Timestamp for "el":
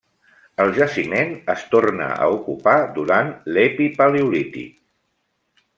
0.63-0.71